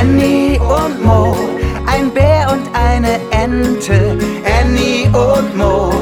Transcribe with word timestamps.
Annie 0.00 0.58
und 0.58 1.04
Mo, 1.04 1.36
ein 1.86 2.10
Bär 2.10 2.50
und 2.50 2.74
eine 2.74 3.20
Ente. 3.32 4.16
Annie 4.58 5.04
und 5.08 5.54
Mo, 5.58 5.92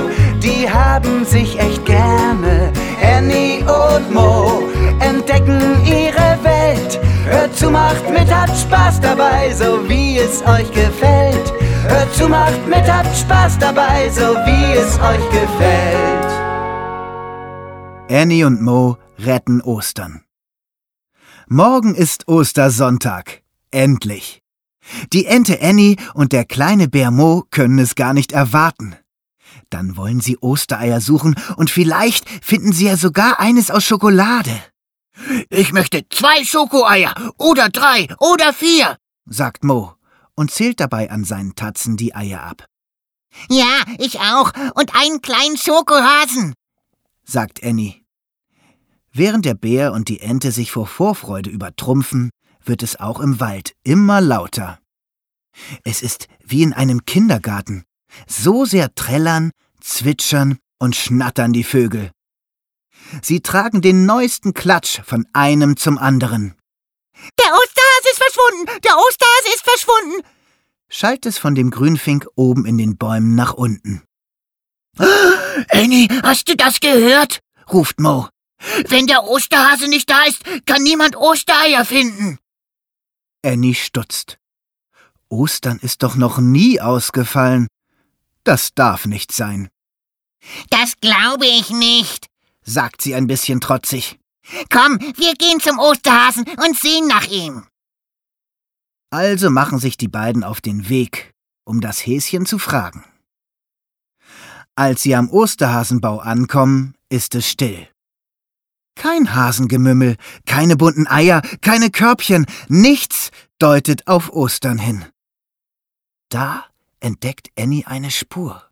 die 0.40 0.70
haben 0.70 1.24
sich 1.24 1.58
echt 1.58 1.84
gerne. 1.84 2.72
Annie 3.02 3.64
und 3.64 4.14
Mo 4.14 4.62
entdecken 5.00 5.60
ihre 5.84 6.38
Welt. 6.44 7.00
Hört 7.24 7.56
zu, 7.56 7.70
macht 7.70 8.08
mit, 8.08 8.32
habt 8.32 8.56
Spaß 8.56 9.00
dabei, 9.00 9.52
so 9.52 9.88
wie 9.88 10.18
es 10.18 10.46
euch 10.46 10.70
gefällt. 10.70 11.52
Hört 11.88 12.14
zu, 12.14 12.28
macht 12.28 12.68
mit, 12.68 12.86
habt 12.86 13.16
Spaß 13.16 13.58
dabei, 13.58 14.08
so 14.10 14.36
wie 14.46 14.78
es 14.78 14.94
euch 15.00 15.28
gefällt. 15.30 16.30
Annie 18.08 18.44
und 18.44 18.62
Mo 18.62 18.96
retten 19.18 19.60
Ostern. 19.60 20.22
Morgen 21.48 21.96
ist 21.96 22.28
Ostersonntag. 22.28 23.42
Endlich. 23.70 24.42
Die 25.12 25.26
Ente 25.26 25.60
Annie 25.60 25.96
und 26.14 26.32
der 26.32 26.44
kleine 26.44 26.88
Bär 26.88 27.10
Mo 27.10 27.44
können 27.50 27.78
es 27.78 27.94
gar 27.94 28.14
nicht 28.14 28.32
erwarten. 28.32 28.96
Dann 29.70 29.96
wollen 29.96 30.20
sie 30.20 30.38
Ostereier 30.38 31.00
suchen 31.00 31.34
und 31.56 31.70
vielleicht 31.70 32.28
finden 32.44 32.72
sie 32.72 32.86
ja 32.86 32.96
sogar 32.96 33.38
eines 33.38 33.70
aus 33.70 33.84
Schokolade. 33.84 34.52
Ich 35.50 35.72
möchte 35.72 36.06
zwei 36.08 36.44
Schokoeier 36.44 37.14
oder 37.38 37.68
drei 37.68 38.06
oder 38.18 38.52
vier, 38.52 38.96
sagt 39.26 39.64
Mo 39.64 39.94
und 40.34 40.50
zählt 40.50 40.80
dabei 40.80 41.10
an 41.10 41.24
seinen 41.24 41.54
Tatzen 41.54 41.96
die 41.96 42.14
Eier 42.14 42.42
ab. 42.42 42.66
Ja, 43.50 43.82
ich 43.98 44.20
auch. 44.20 44.52
Und 44.74 44.94
einen 44.94 45.20
kleinen 45.20 45.56
Schokohasen, 45.56 46.54
sagt 47.24 47.62
Annie. 47.62 47.96
Während 49.12 49.44
der 49.44 49.54
Bär 49.54 49.92
und 49.92 50.08
die 50.08 50.20
Ente 50.20 50.52
sich 50.52 50.70
vor 50.70 50.86
Vorfreude 50.86 51.50
übertrumpfen, 51.50 52.30
wird 52.68 52.82
es 52.82 53.00
auch 53.00 53.20
im 53.20 53.40
Wald 53.40 53.74
immer 53.82 54.20
lauter. 54.20 54.78
Es 55.84 56.02
ist 56.02 56.28
wie 56.44 56.62
in 56.62 56.72
einem 56.72 57.04
Kindergarten. 57.04 57.84
So 58.26 58.64
sehr 58.64 58.94
trällern, 58.94 59.50
zwitschern 59.80 60.58
und 60.78 60.96
schnattern 60.96 61.52
die 61.52 61.64
Vögel. 61.64 62.10
Sie 63.22 63.40
tragen 63.40 63.80
den 63.80 64.06
neuesten 64.06 64.54
Klatsch 64.54 65.00
von 65.04 65.26
einem 65.32 65.76
zum 65.76 65.98
anderen. 65.98 66.54
Der 67.40 67.52
Osterhase 67.52 68.08
ist 68.12 68.22
verschwunden! 68.22 68.80
Der 68.84 68.96
Osterhase 68.96 69.54
ist 69.54 69.64
verschwunden! 69.64 70.22
schallt 70.88 71.26
es 71.26 71.38
von 71.38 71.54
dem 71.54 71.70
Grünfink 71.70 72.26
oben 72.34 72.64
in 72.64 72.78
den 72.78 72.96
Bäumen 72.96 73.34
nach 73.34 73.54
unten. 73.54 74.02
Annie, 75.70 76.08
hast 76.22 76.48
du 76.48 76.56
das 76.56 76.80
gehört? 76.80 77.40
ruft 77.72 78.00
Mo. 78.00 78.28
Wenn 78.88 79.06
der 79.06 79.24
Osterhase 79.24 79.88
nicht 79.88 80.10
da 80.10 80.24
ist, 80.24 80.42
kann 80.66 80.82
niemand 80.82 81.16
Ostereier 81.16 81.84
finden. 81.84 82.38
Annie 83.44 83.74
stutzt. 83.74 84.38
Ostern 85.28 85.78
ist 85.78 86.02
doch 86.02 86.16
noch 86.16 86.38
nie 86.38 86.80
ausgefallen. 86.80 87.68
Das 88.44 88.74
darf 88.74 89.06
nicht 89.06 89.32
sein. 89.32 89.68
Das 90.70 91.00
glaube 91.00 91.46
ich 91.46 91.70
nicht, 91.70 92.26
sagt 92.62 93.02
sie 93.02 93.14
ein 93.14 93.26
bisschen 93.26 93.60
trotzig. 93.60 94.18
Komm, 94.70 94.98
wir 94.98 95.34
gehen 95.34 95.60
zum 95.60 95.78
Osterhasen 95.78 96.44
und 96.44 96.78
sehen 96.78 97.06
nach 97.06 97.26
ihm. 97.26 97.66
Also 99.10 99.50
machen 99.50 99.78
sich 99.78 99.96
die 99.96 100.08
beiden 100.08 100.44
auf 100.44 100.60
den 100.60 100.88
Weg, 100.88 101.34
um 101.64 101.80
das 101.80 102.04
Häschen 102.06 102.46
zu 102.46 102.58
fragen. 102.58 103.04
Als 104.74 105.02
sie 105.02 105.14
am 105.14 105.28
Osterhasenbau 105.30 106.18
ankommen, 106.18 106.94
ist 107.08 107.34
es 107.34 107.48
still. 107.48 107.88
Kein 108.98 109.32
Hasengemümmel, 109.32 110.16
keine 110.44 110.76
bunten 110.76 111.06
Eier, 111.06 111.40
keine 111.60 111.88
Körbchen, 111.90 112.46
nichts 112.66 113.30
deutet 113.60 114.08
auf 114.08 114.32
Ostern 114.32 114.76
hin. 114.76 115.04
Da 116.30 116.64
entdeckt 116.98 117.52
Annie 117.56 117.86
eine 117.86 118.10
Spur. 118.10 118.68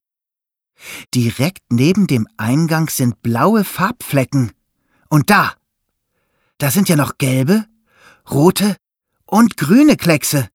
Direkt 1.15 1.62
neben 1.71 2.09
dem 2.09 2.27
Eingang 2.37 2.89
sind 2.89 3.23
blaue 3.23 3.62
Farbflecken. 3.62 4.51
Und 5.09 5.31
da, 5.31 5.55
da 6.59 6.72
sind 6.72 6.89
ja 6.89 6.97
noch 6.97 7.19
gelbe, 7.19 7.65
rote 8.28 8.77
und 9.27 9.56
grüne 9.56 9.97
Kleckse. 9.97 10.49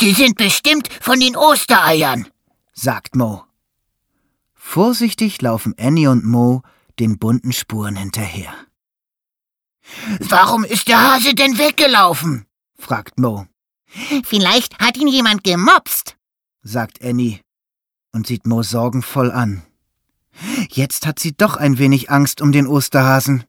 Die 0.00 0.12
sind 0.12 0.36
bestimmt 0.36 0.88
von 1.00 1.18
den 1.18 1.36
Ostereiern, 1.36 2.28
sagt 2.72 3.16
Mo. 3.16 3.44
Vorsichtig 4.54 5.42
laufen 5.42 5.74
Annie 5.76 6.08
und 6.08 6.24
Mo 6.24 6.62
den 7.00 7.18
bunten 7.18 7.52
Spuren 7.52 7.96
hinterher. 7.96 8.54
Warum 10.20 10.64
ist 10.64 10.88
der 10.88 11.02
Hase 11.02 11.34
denn 11.34 11.58
weggelaufen? 11.58 12.46
fragt 12.78 13.18
Mo. 13.18 13.46
Vielleicht 14.24 14.78
hat 14.78 14.96
ihn 14.96 15.08
jemand 15.08 15.42
gemopst, 15.42 16.16
sagt 16.62 17.02
Annie 17.02 17.40
und 18.12 18.26
sieht 18.26 18.46
Mo 18.46 18.62
sorgenvoll 18.62 19.32
an. 19.32 19.62
Jetzt 20.70 21.06
hat 21.06 21.18
sie 21.18 21.36
doch 21.36 21.56
ein 21.56 21.78
wenig 21.78 22.10
Angst 22.10 22.40
um 22.40 22.52
den 22.52 22.66
Osterhasen. 22.66 23.44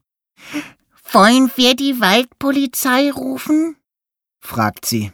Wollen 1.12 1.50
wir 1.56 1.76
die 1.76 2.00
Waldpolizei 2.00 3.12
rufen? 3.12 3.76
fragt 4.40 4.86
sie. 4.86 5.12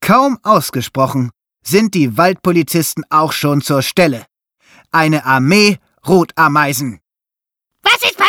Kaum 0.00 0.38
ausgesprochen 0.42 1.30
sind 1.62 1.94
die 1.94 2.16
Waldpolizisten 2.16 3.04
auch 3.10 3.32
schon 3.32 3.60
zur 3.60 3.82
Stelle. 3.82 4.26
Eine 4.90 5.26
Armee 5.26 5.78
Rotameisen. 6.06 7.00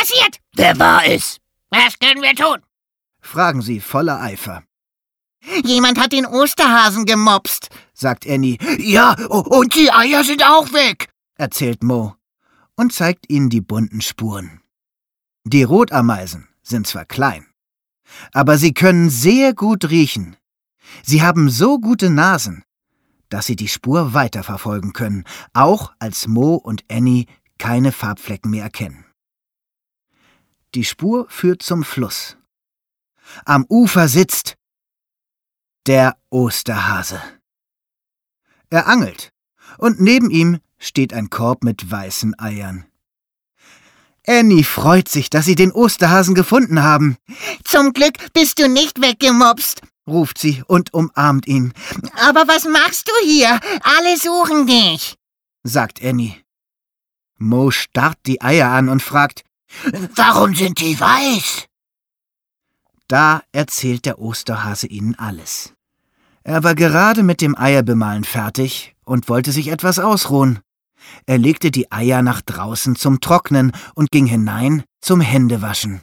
Was 0.00 0.08
ist 0.08 0.16
passiert? 0.16 0.40
Wer 0.54 0.78
war 0.78 1.04
es? 1.04 1.38
Was 1.70 1.98
können 1.98 2.22
wir 2.22 2.34
tun? 2.34 2.62
fragen 3.20 3.60
sie 3.60 3.80
voller 3.80 4.20
Eifer. 4.20 4.62
Jemand 5.64 5.98
hat 5.98 6.12
den 6.12 6.24
Osterhasen 6.24 7.04
gemopst, 7.04 7.68
sagt 7.92 8.26
Annie. 8.26 8.56
Ja, 8.78 9.12
und 9.28 9.74
die 9.74 9.92
Eier 9.92 10.24
sind 10.24 10.42
auch 10.42 10.72
weg, 10.72 11.10
erzählt 11.36 11.82
Mo 11.82 12.14
und 12.76 12.94
zeigt 12.94 13.30
ihnen 13.30 13.50
die 13.50 13.60
bunten 13.60 14.00
Spuren. 14.00 14.62
Die 15.44 15.64
Rotameisen 15.64 16.48
sind 16.62 16.86
zwar 16.86 17.04
klein, 17.04 17.46
aber 18.32 18.56
sie 18.56 18.72
können 18.72 19.10
sehr 19.10 19.54
gut 19.54 19.90
riechen. 19.90 20.36
Sie 21.02 21.22
haben 21.22 21.50
so 21.50 21.78
gute 21.78 22.08
Nasen, 22.08 22.64
dass 23.28 23.46
sie 23.46 23.56
die 23.56 23.68
Spur 23.68 24.14
weiterverfolgen 24.14 24.94
können, 24.94 25.24
auch 25.52 25.92
als 25.98 26.26
Mo 26.26 26.54
und 26.54 26.84
Annie 26.90 27.26
keine 27.58 27.92
Farbflecken 27.92 28.50
mehr 28.50 28.64
erkennen. 28.64 29.04
Die 30.74 30.84
Spur 30.84 31.26
führt 31.28 31.62
zum 31.62 31.82
Fluss. 31.82 32.36
Am 33.44 33.64
Ufer 33.68 34.08
sitzt 34.08 34.56
der 35.86 36.16
Osterhase. 36.30 37.20
Er 38.70 38.86
angelt, 38.86 39.32
und 39.78 40.00
neben 40.00 40.30
ihm 40.30 40.60
steht 40.78 41.12
ein 41.12 41.30
Korb 41.30 41.64
mit 41.64 41.90
weißen 41.90 42.38
Eiern. 42.38 42.86
Annie 44.26 44.62
freut 44.62 45.08
sich, 45.08 45.28
dass 45.30 45.46
sie 45.46 45.56
den 45.56 45.72
Osterhasen 45.72 46.34
gefunden 46.34 46.82
haben. 46.82 47.16
Zum 47.64 47.92
Glück 47.92 48.32
bist 48.32 48.60
du 48.60 48.68
nicht 48.68 49.00
weggemopst, 49.00 49.82
ruft 50.06 50.38
sie 50.38 50.62
und 50.66 50.94
umarmt 50.94 51.48
ihn. 51.48 51.72
Aber 52.28 52.46
was 52.46 52.64
machst 52.66 53.08
du 53.08 53.26
hier? 53.26 53.58
Alle 53.82 54.16
suchen 54.18 54.66
dich, 54.66 55.16
sagt 55.64 56.00
Annie. 56.04 56.36
Mo 57.38 57.70
starrt 57.70 58.18
die 58.26 58.40
Eier 58.42 58.68
an 58.68 58.88
und 58.88 59.02
fragt, 59.02 59.42
Warum 60.14 60.54
sind 60.54 60.80
die 60.80 60.98
weiß? 60.98 61.66
Da 63.08 63.42
erzählt 63.52 64.06
der 64.06 64.18
Osterhase 64.18 64.86
ihnen 64.86 65.14
alles. 65.18 65.72
Er 66.42 66.64
war 66.64 66.74
gerade 66.74 67.22
mit 67.22 67.40
dem 67.40 67.56
Eierbemalen 67.56 68.24
fertig 68.24 68.94
und 69.04 69.28
wollte 69.28 69.52
sich 69.52 69.68
etwas 69.68 69.98
ausruhen. 69.98 70.60
Er 71.26 71.38
legte 71.38 71.70
die 71.70 71.90
Eier 71.90 72.22
nach 72.22 72.40
draußen 72.40 72.96
zum 72.96 73.20
Trocknen 73.20 73.72
und 73.94 74.10
ging 74.10 74.26
hinein 74.26 74.84
zum 75.00 75.20
Händewaschen. 75.20 76.02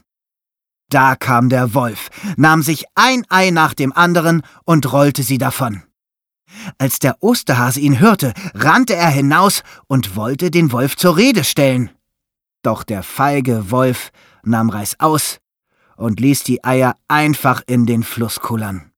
Da 0.90 1.16
kam 1.16 1.50
der 1.50 1.74
Wolf, 1.74 2.10
nahm 2.38 2.62
sich 2.62 2.86
ein 2.96 3.26
Ei 3.30 3.52
nach 3.52 3.74
dem 3.74 3.94
anderen 3.94 4.42
und 4.64 4.92
rollte 4.92 5.24
sie 5.24 5.38
davon. 5.38 5.84
Als 6.78 7.00
der 7.00 7.22
Osterhase 7.22 7.80
ihn 7.80 8.00
hörte, 8.00 8.34
rannte 8.54 8.96
er 8.96 9.10
hinaus 9.10 9.64
und 9.88 10.16
wollte 10.16 10.50
den 10.50 10.72
Wolf 10.72 10.96
zur 10.96 11.18
Rede 11.18 11.44
stellen. 11.44 11.90
Doch 12.64 12.84
der 12.84 13.04
feige 13.04 13.72
Wolf 13.72 14.12
nahm 14.44 14.70
Reißaus 14.70 15.40
und 15.96 16.20
ließ 16.20 16.44
die 16.44 16.64
Eier 16.64 16.96
einfach 17.08 17.62
in 17.68 17.86
den 17.86 18.04
Fluss 18.04 18.40
kullern. 18.40 18.92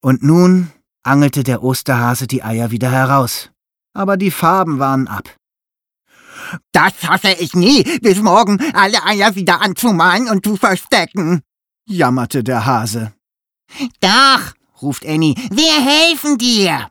Und 0.00 0.22
nun 0.22 0.72
angelte 1.02 1.44
der 1.44 1.62
Osterhase 1.62 2.26
die 2.26 2.42
Eier 2.42 2.70
wieder 2.70 2.90
heraus, 2.90 3.50
aber 3.92 4.16
die 4.16 4.30
Farben 4.30 4.78
waren 4.78 5.08
ab. 5.08 5.36
Das 6.72 6.94
schaffe 7.00 7.36
ich 7.38 7.54
nie, 7.54 7.84
bis 8.00 8.20
morgen 8.20 8.58
alle 8.74 9.04
Eier 9.04 9.34
wieder 9.34 9.60
anzumalen 9.60 10.28
und 10.28 10.44
zu 10.44 10.56
verstecken, 10.56 11.42
jammerte 11.86 12.42
der 12.42 12.66
Hase. 12.66 13.12
Doch, 14.00 14.54
ruft 14.82 15.06
Annie, 15.06 15.34
wir 15.50 15.84
helfen 15.84 16.38
dir. 16.38 16.90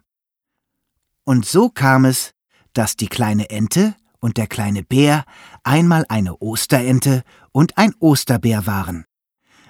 Und 1.26 1.46
so 1.46 1.70
kam 1.70 2.06
es, 2.06 2.32
dass 2.74 2.96
die 2.96 3.08
kleine 3.08 3.50
Ente 3.50 3.96
und 4.20 4.38
der 4.38 4.48
kleine 4.48 4.84
Bär 4.84 5.26
einmal 5.64 6.06
eine 6.10 6.38
Osterente 6.38 7.24
und 7.52 7.78
ein 7.78 7.94
Osterbär 8.00 8.66
waren. 8.66 9.06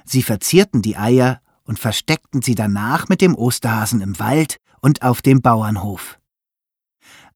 Sie 0.05 0.23
verzierten 0.23 0.81
die 0.81 0.97
Eier 0.97 1.41
und 1.63 1.79
versteckten 1.79 2.41
sie 2.41 2.55
danach 2.55 3.09
mit 3.09 3.21
dem 3.21 3.35
Osterhasen 3.35 4.01
im 4.01 4.17
Wald 4.19 4.57
und 4.81 5.03
auf 5.03 5.21
dem 5.21 5.41
Bauernhof. 5.41 6.19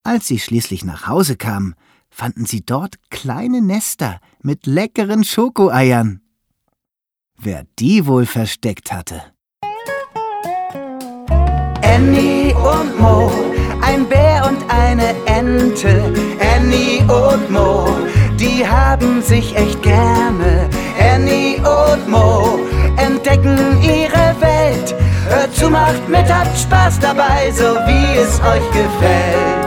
Als 0.04 0.28
sie 0.28 0.40
schließlich 0.40 0.84
nach 0.84 1.08
Hause 1.08 1.38
kamen, 1.38 1.76
fanden 2.10 2.46
sie 2.46 2.66
dort 2.66 2.96
kleine 3.10 3.62
Nester 3.62 4.20
mit 4.42 4.66
leckeren 4.66 5.24
Schokoeiern. 5.24 6.22
Wer 7.38 7.66
die 7.80 8.06
wohl 8.06 8.26
versteckt 8.26 8.92
hatte? 8.92 9.22
Annie 11.82 12.56
und 12.56 13.00
Mo, 13.00 13.32
ein 13.82 14.08
Bär 14.08 14.48
und 14.48 14.70
eine 14.70 15.14
Ente. 15.26 16.43
Annie 16.56 17.02
und 17.02 17.50
Mo, 17.50 17.88
die 18.40 18.66
haben 18.66 19.22
sich 19.22 19.56
echt 19.56 19.82
gerne. 19.82 20.70
Annie 21.00 21.58
und 21.58 22.08
Mo 22.08 22.60
entdecken 22.98 23.82
ihre 23.82 24.36
Welt. 24.40 24.96
Hört 25.28 25.56
zu, 25.56 25.70
macht 25.70 26.08
mit, 26.08 26.32
habt 26.32 26.58
Spaß 26.58 27.00
dabei, 27.00 27.52
so 27.52 27.76
wie 27.88 28.18
es 28.18 28.40
euch 28.42 28.68
gefällt. 28.72 29.63